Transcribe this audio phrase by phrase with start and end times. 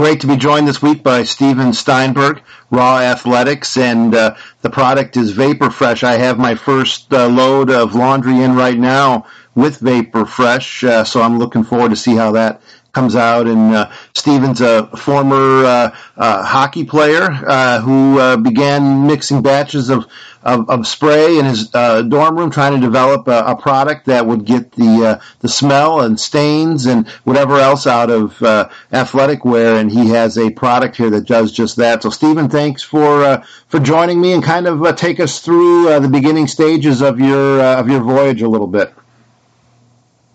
[0.00, 5.18] Great to be joined this week by Steven Steinberg, Raw Athletics, and uh, the product
[5.18, 6.04] is Vapor Fresh.
[6.04, 11.04] I have my first uh, load of laundry in right now with Vapor Fresh, uh,
[11.04, 13.46] so I'm looking forward to see how that comes out.
[13.46, 20.06] And uh, Steven's a former uh, uh, hockey player uh, who began mixing batches of,
[20.42, 24.26] of, of spray in his uh, dorm room, trying to develop a, a product that
[24.26, 29.44] would get the uh, the smell and stains and whatever else out of uh, athletic
[29.44, 29.76] wear.
[29.76, 32.02] And he has a product here that does just that.
[32.02, 35.88] So, Steven, thanks for uh, for joining me and kind of uh, take us through
[35.88, 38.92] uh, the beginning stages of your of your voyage a little bit.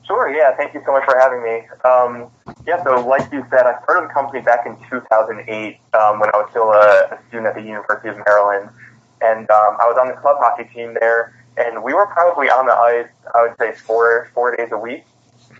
[0.08, 0.56] Sure, yeah.
[0.56, 1.68] Thank you so much for having me.
[1.84, 2.30] Um,
[2.68, 6.38] yeah, so like you said, I started the company back in 2008 um, when I
[6.38, 8.70] was still a, a student at the University of Maryland.
[9.22, 12.66] And um, I was on the club hockey team there, and we were probably on
[12.66, 15.06] the ice, I would say, four, four days a week.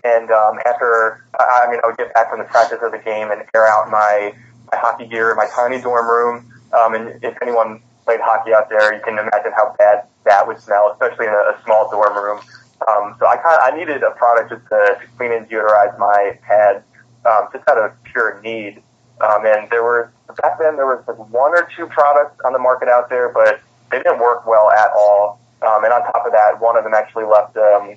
[0.04, 3.30] And um, after, I mean, I would get back from the practice of the game
[3.30, 4.34] and air out my,
[4.70, 6.52] my hockey gear in my tiny dorm room.
[6.72, 10.60] Um, and if anyone played hockey out there, you can imagine how bad that would
[10.60, 12.40] smell, especially in a, a small dorm room.
[12.86, 16.84] Um, so I kind I needed a product just to, clean and deodorize my pads,
[17.24, 18.82] um, just out of pure need.
[19.20, 22.58] Um, and there were back then there was like one or two products on the
[22.58, 25.40] market out there, but they didn't work well at all.
[25.62, 27.96] Um, and on top of that, one of them actually left um,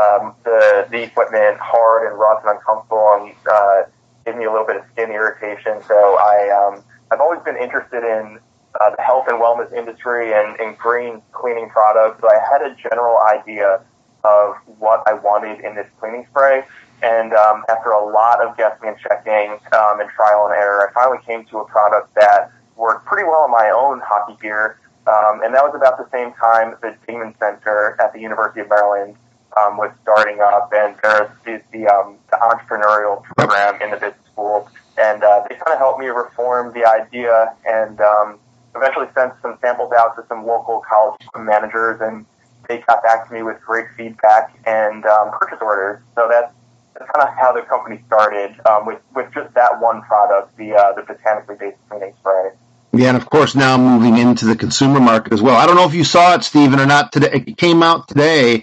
[0.00, 3.82] um, the the equipment hard and rough and uncomfortable, and uh,
[4.24, 5.82] gave me a little bit of skin irritation.
[5.86, 8.40] So I um, I've always been interested in
[8.80, 12.20] uh, the health and wellness industry and, and green cleaning products.
[12.20, 13.80] So I had a general idea
[14.24, 16.64] of what I wanted in this cleaning spray.
[17.02, 20.92] And um, after a lot of guessing and checking um, and trial and error, I
[20.92, 24.78] finally came to a product that worked pretty well in my own hockey gear.
[25.06, 28.68] Um, and that was about the same time the Dingman Center at the University of
[28.68, 29.16] Maryland
[29.56, 34.26] um, was starting up, and there is the, um, the entrepreneurial program in the business
[34.32, 34.68] school.
[34.98, 38.38] And uh, they kind of helped me reform the idea and um,
[38.74, 42.26] eventually sent some samples out to some local college managers, and
[42.68, 46.00] they got back to me with great feedback and um, purchase orders.
[46.14, 46.52] So that's
[46.98, 50.74] that's kind of how the company started um, with with just that one product, the
[50.74, 52.50] uh, the botanically based cleaning spray.
[52.92, 55.56] Yeah, and of course now moving into the consumer market as well.
[55.56, 57.44] I don't know if you saw it, Steven, or not today.
[57.46, 58.62] It came out today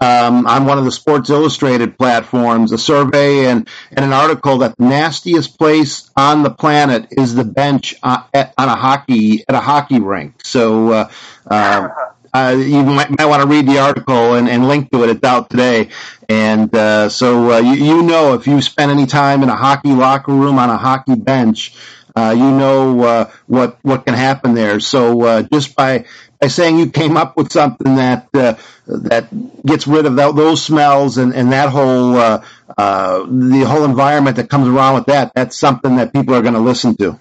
[0.00, 4.76] um, on one of the Sports Illustrated platforms, a survey and, and an article that
[4.76, 9.54] the nastiest place on the planet is the bench on, at, on a hockey at
[9.54, 10.44] a hockey rink.
[10.44, 10.92] So.
[10.92, 11.10] Uh,
[11.46, 11.88] uh,
[12.34, 15.10] uh, you might, might want to read the article and, and link to it.
[15.10, 15.90] It's out today.
[16.28, 19.92] And uh, so uh, you, you know if you spend any time in a hockey
[19.92, 21.74] locker room on a hockey bench,
[22.16, 24.80] uh, you know uh, what what can happen there.
[24.80, 26.06] So uh, just by
[26.40, 29.28] by saying you came up with something that that
[29.66, 34.68] gets rid of that, those smells and, and that whole the whole environment that comes
[34.68, 37.18] around with that, that's something that people are going to listen to.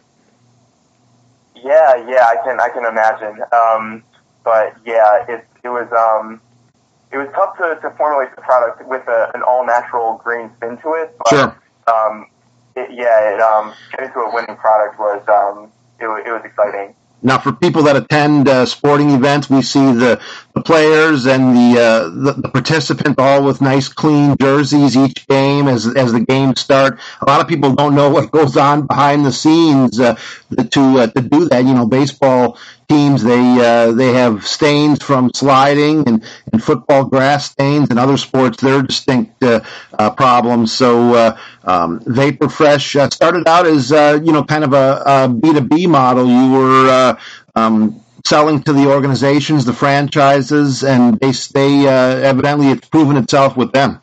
[1.55, 3.41] Yeah, yeah, I can I can imagine.
[3.51, 4.03] Um,
[4.43, 6.41] but yeah, it it was um
[7.11, 10.77] it was tough to, to formulate the product with a, an all natural green spin
[10.77, 11.15] to it.
[11.17, 11.61] But, sure.
[11.87, 12.27] Um,
[12.75, 16.95] it, yeah, it, um, getting to a winning product was um, it, it was exciting.
[17.23, 20.19] Now, for people that attend uh, sporting events, we see the,
[20.61, 25.67] the players and the, uh, the, the participants all with nice, clean jerseys each game
[25.67, 26.99] as as the games start.
[27.21, 30.15] A lot of people don't know what goes on behind the scenes uh,
[30.71, 31.65] to uh, to do that.
[31.65, 32.57] You know, baseball
[32.91, 38.17] teams they uh, they have stains from sliding and, and football grass stains and other
[38.17, 39.61] sports they're distinct uh,
[39.97, 44.65] uh, problems so uh, um, vapor fresh uh, started out as uh, you know kind
[44.65, 47.17] of a a b2b model you were
[47.55, 53.71] um, selling to the organizations the franchises and they stay evidently it's proven itself with
[53.71, 54.01] them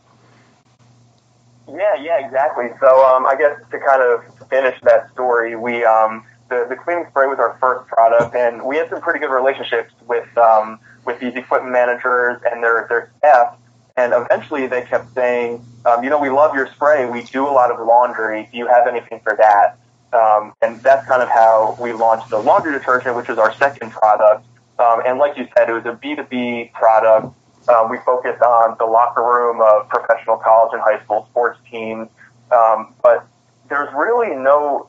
[1.69, 6.25] yeah yeah exactly so um, I guess to kind of finish that story we um,
[6.49, 9.93] the, the cleaning spray was our first product, and we had some pretty good relationships
[10.07, 13.57] with um, with these equipment managers and their their staff.
[13.97, 17.07] And eventually, they kept saying, um, "You know, we love your spray.
[17.07, 18.49] We do a lot of laundry.
[18.51, 19.79] Do you have anything for that?"
[20.13, 23.91] Um, and that's kind of how we launched the laundry detergent, which is our second
[23.91, 24.47] product.
[24.79, 27.35] Um, and like you said, it was a B2B product.
[27.69, 32.09] Um, we focused on the locker room of professional college and high school sports teams.
[32.51, 33.27] Um, but
[33.69, 34.89] there's really no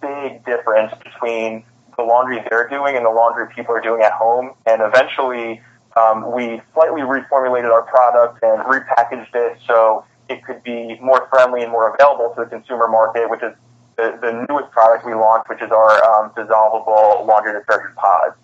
[0.00, 1.64] big difference between
[1.96, 4.52] the laundry they're doing and the laundry people are doing at home.
[4.66, 5.62] And eventually,
[5.96, 11.62] um, we slightly reformulated our product and repackaged it so it could be more friendly
[11.62, 13.52] and more available to the consumer market, which is
[13.96, 18.36] the, the newest product we launched, which is our um, dissolvable laundry detergent pods.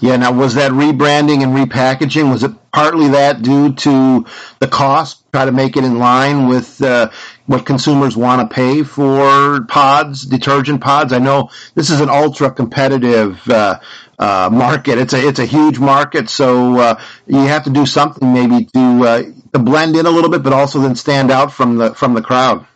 [0.00, 0.16] Yeah.
[0.16, 2.30] Now, was that rebranding and repackaging?
[2.30, 4.26] Was it partly that due to
[4.58, 5.22] the cost?
[5.32, 7.10] Try to make it in line with uh,
[7.46, 11.12] what consumers want to pay for pods, detergent pods.
[11.12, 13.78] I know this is an ultra competitive uh,
[14.18, 14.98] uh, market.
[14.98, 19.04] It's a it's a huge market, so uh, you have to do something maybe to
[19.04, 19.22] uh,
[19.52, 22.22] to blend in a little bit, but also then stand out from the from the
[22.22, 22.66] crowd.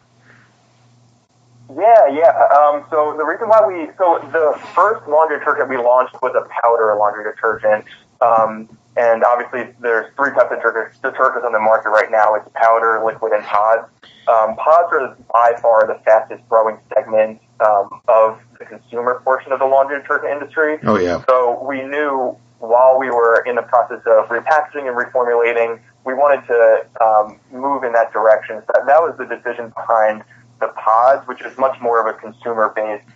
[1.78, 2.34] Yeah, yeah.
[2.58, 6.42] Um, so the reason why we so the first laundry detergent we launched was a
[6.60, 7.84] powder laundry detergent.
[8.20, 12.34] Um, and obviously, there's three types of detergents on the market right now.
[12.34, 13.86] It's powder, liquid, and pods.
[14.26, 19.60] Um, pods are by far the fastest growing segment um, of the consumer portion of
[19.60, 20.78] the laundry detergent industry.
[20.82, 21.22] Oh yeah.
[21.28, 26.44] So we knew while we were in the process of repackaging and reformulating, we wanted
[26.48, 28.62] to um, move in that direction.
[28.66, 30.24] So that, that was the decision behind
[30.60, 33.08] the pods, which is much more of a consumer-based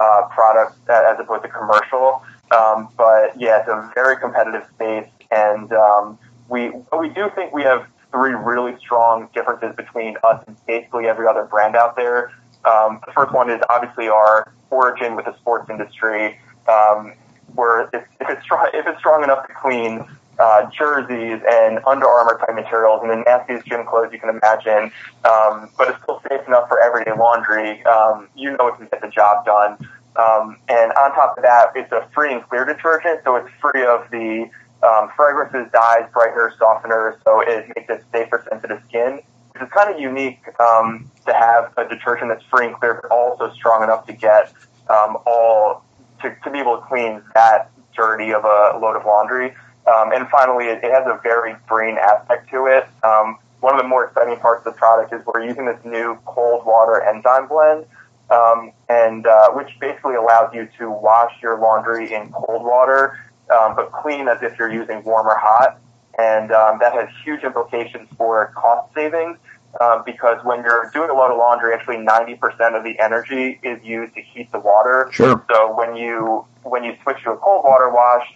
[0.00, 2.22] uh, product as opposed to commercial.
[2.56, 6.18] Um, but yeah, it's a very competitive space, and um,
[6.48, 11.28] we we do think we have three really strong differences between us and basically every
[11.28, 12.32] other brand out there.
[12.64, 16.38] Um, the first one is obviously our origin with the sports industry.
[16.68, 17.14] Um,
[17.54, 20.04] where if, if it's strong, if it's strong enough to clean
[20.40, 24.90] uh, jerseys and Under Armour type materials and the nastiest gym clothes you can imagine,
[25.24, 27.84] um, but it's still safe enough for everyday laundry.
[27.84, 29.76] Um, you know it can get the job done.
[30.16, 33.84] Um, and on top of that, it's a free and clear detergent, so it's free
[33.84, 34.50] of the
[34.82, 39.20] um, fragrances, dyes, brighteners, softeners, so it makes it safe for sensitive skin.
[39.60, 43.52] Is kind of unique um, to have a detergent that's free and clear, but also
[43.52, 44.54] strong enough to get
[44.88, 45.84] um, all
[46.22, 49.54] to, to be able to clean that dirty of a load of laundry.
[49.90, 52.86] Um, and finally, it, it has a very green aspect to it.
[53.02, 56.18] Um, one of the more exciting parts of the product is we're using this new
[56.24, 57.86] cold water enzyme blend
[58.30, 63.18] um, and uh, which basically allows you to wash your laundry in cold water,
[63.52, 65.80] um, but clean as if you're using warm or hot.
[66.18, 69.38] And um, that has huge implications for cost savings
[69.80, 73.82] uh, because when you're doing a lot of laundry, actually 90% of the energy is
[73.82, 75.08] used to heat the water.
[75.12, 75.44] Sure.
[75.50, 78.26] So when you when you switch to a cold water wash,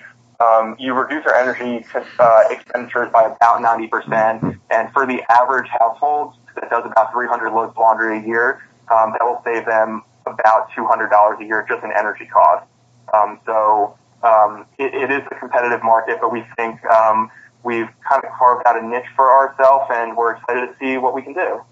[0.40, 1.84] um, you reduce your energy
[2.18, 4.58] uh, expenditures by about 90%.
[4.70, 9.12] And for the average household that does about 300 loads of laundry a year, um,
[9.12, 12.68] that will save them about $200 a year just in energy costs.
[13.12, 17.30] Um, so um, it, it is a competitive market, but we think um,
[17.62, 21.14] we've kind of carved out a niche for ourselves, and we're excited to see what
[21.14, 21.62] we can do.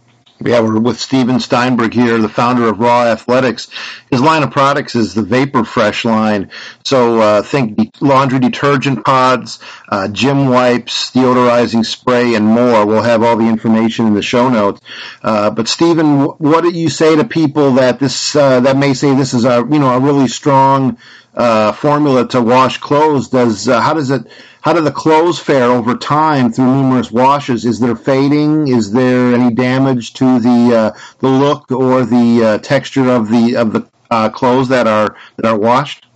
[0.44, 3.68] Yeah, we're with Steven Steinberg here, the founder of Raw Athletics.
[4.10, 6.50] His line of products is the Vapor Fresh line.
[6.84, 12.84] So uh, think laundry detergent pods, uh, gym wipes, deodorizing spray, and more.
[12.86, 14.80] We'll have all the information in the show notes.
[15.22, 19.14] Uh, but Steven, what do you say to people that this uh, that may say
[19.14, 20.98] this is a you know a really strong
[21.34, 23.28] uh, formula to wash clothes?
[23.28, 24.26] Does uh, how does it
[24.62, 27.64] how do the clothes fare over time through numerous washes?
[27.64, 28.68] Is there fading?
[28.68, 33.56] Is there any damage to the uh, the look or the uh, texture of the
[33.56, 36.06] of the uh, clothes that are that are washed?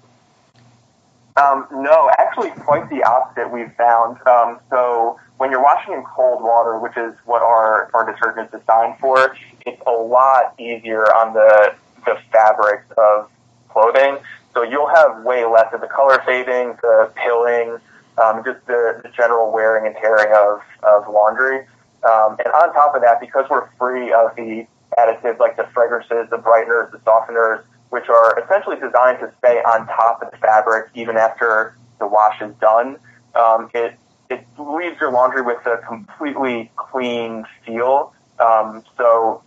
[1.36, 3.50] Um, no, actually, quite the opposite.
[3.52, 4.24] We've found.
[4.26, 8.60] Um, so when you're washing in cold water, which is what our our detergent is
[8.60, 13.28] designed for, it's a lot easier on the the fabrics of
[13.68, 14.18] clothing.
[14.54, 17.78] So you'll have way less of the color fading, the pilling,
[18.22, 21.66] um, just the, the general wearing and tearing of, of laundry.
[22.04, 24.66] Um, and on top of that, because we're free of the
[24.98, 29.86] additives like the fragrances, the brighteners, the softeners, which are essentially designed to stay on
[29.86, 32.96] top of the fabric even after the wash is done,
[33.34, 38.12] um, it it leaves your laundry with a completely clean feel.
[38.40, 39.42] Um, so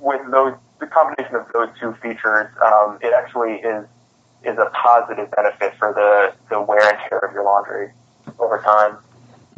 [0.00, 3.86] with those, the combination of those two features, um, it actually is
[4.44, 7.92] is a positive benefit for the, the wear and tear of your laundry
[8.38, 8.98] over time.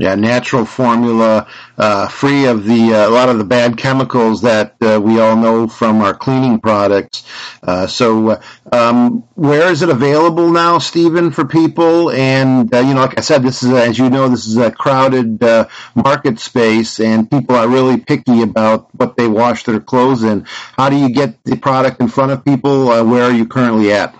[0.00, 4.76] Yeah, natural formula, uh, free of the uh, a lot of the bad chemicals that
[4.80, 7.24] uh, we all know from our cleaning products.
[7.64, 12.12] Uh, so, uh, um, where is it available now, Steven, for people?
[12.12, 14.70] And uh, you know, like I said, this is as you know, this is a
[14.70, 15.42] crowded
[15.96, 20.44] market space, and people are really picky about what they wash their clothes in.
[20.76, 22.86] How do you get the product in front of people?
[22.86, 24.14] where are you currently at?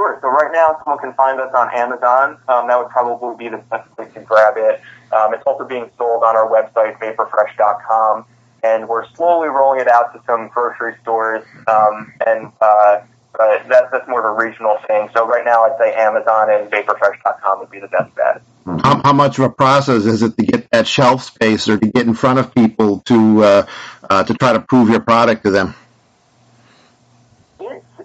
[0.00, 0.18] Sure.
[0.22, 2.38] So right now, someone can find us on Amazon.
[2.48, 4.80] Um, that would probably be the best place to grab it.
[5.12, 8.24] Um, it's also being sold on our website, vaporfresh.com,
[8.62, 11.44] and we're slowly rolling it out to some grocery stores.
[11.68, 13.00] Um, and uh,
[13.36, 15.10] but that's that's more of a regional thing.
[15.14, 18.40] So right now, I'd say Amazon and vaporfresh.com would be the best bet.
[18.64, 21.86] How, how, much of a process is it to get that shelf space or to
[21.86, 23.66] get in front of people to uh,
[24.08, 25.74] uh, to try to prove your product to them?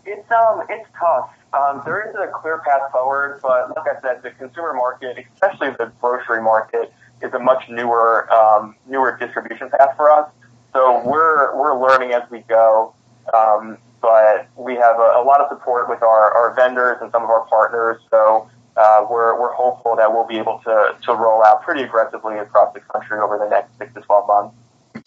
[0.06, 1.32] It's um, it's tough.
[1.54, 5.70] Um, there is a clear path forward, but like I said, the consumer market, especially
[5.72, 10.30] the grocery market, is a much newer um, newer distribution path for us.
[10.74, 12.94] So we're we're learning as we go.
[13.34, 17.24] Um, but we have a, a lot of support with our, our vendors and some
[17.24, 18.00] of our partners.
[18.12, 18.48] So
[18.78, 22.72] uh, we're, we're hopeful that we'll be able to, to roll out pretty aggressively across
[22.76, 24.56] the country over the next six to 12 months.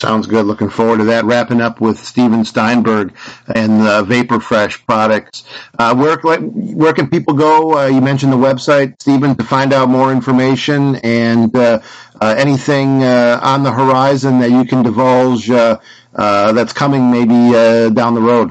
[0.01, 0.47] Sounds good.
[0.47, 1.25] Looking forward to that.
[1.25, 3.13] Wrapping up with Steven Steinberg
[3.53, 5.43] and the Vapor Fresh products.
[5.77, 7.77] Uh, where, where can people go?
[7.77, 11.81] Uh, you mentioned the website, Steven, to find out more information and uh,
[12.21, 15.79] uh anything uh, on the horizon that you can divulge uh,
[16.15, 17.51] that's coming maybe
[17.93, 18.51] down the road.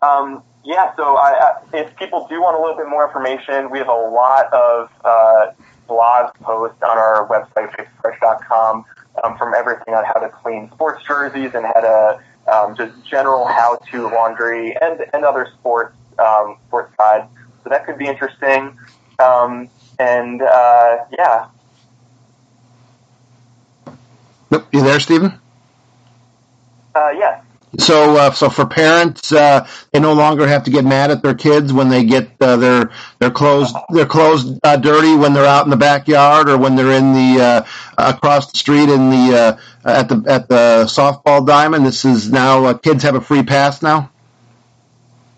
[0.00, 3.88] Um, yeah, so I, if people do want a little bit more information, we have
[3.88, 5.54] a lot of
[5.86, 8.86] blog posts on our website, vaporfresh.com,
[9.22, 12.20] um, from everything on how to clean sports jerseys and how to
[12.52, 17.26] um, just general how-to laundry and, and other sports um, sports guides.
[17.62, 18.78] So that could be interesting.
[19.18, 21.48] Um, and uh, yeah.
[24.50, 25.38] Yep, you there, Steven?
[26.94, 27.44] Uh, yes.
[27.80, 31.34] So, uh, so for parents, uh, they no longer have to get mad at their
[31.34, 35.64] kids when they get uh, their their clothes their clothes uh, dirty when they're out
[35.66, 37.66] in the backyard or when they're in the uh,
[37.98, 41.86] across the street in the uh, at the at the softball diamond.
[41.86, 44.09] This is now uh, kids have a free pass now.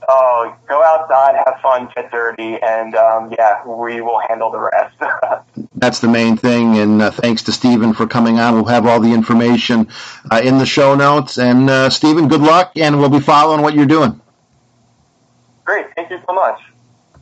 [0.08, 4.96] Oh, go outside, have fun, get dirty, and um, yeah, we will handle the rest.
[5.74, 6.78] That's the main thing.
[6.78, 8.54] And uh, thanks to Steven for coming on.
[8.54, 9.88] We'll have all the information
[10.30, 11.38] uh, in the show notes.
[11.38, 14.20] And uh, Steven, good luck, and we'll be following what you're doing.
[15.64, 15.86] Great.
[15.94, 16.60] Thank you so much.